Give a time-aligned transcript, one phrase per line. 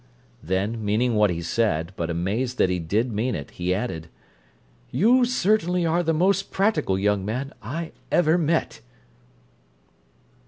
[0.41, 4.09] Then, meaning what he said, but amazed that he did mean it, he added:
[4.89, 8.81] "You certainly are the most practical young man I ever met!"